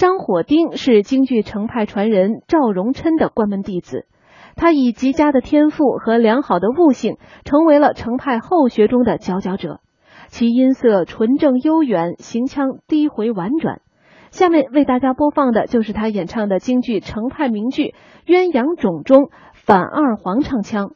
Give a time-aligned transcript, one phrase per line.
[0.00, 4.06] 张火丁是京剧程派传人赵荣琛的关门弟子，
[4.56, 9.80] 他以极佳的天赋和良好的悟性成为了程派后学中的佼佼者，
[10.28, 13.82] 其音色纯正悠远，行腔低回婉转，
[14.30, 17.94] 下面为大家播放的就是他演唱的京剧程派名剧
[18.24, 20.92] 鸳鸯冢中反二黄唱腔。